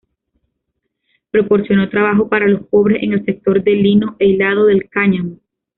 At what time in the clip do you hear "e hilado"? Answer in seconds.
4.17-4.65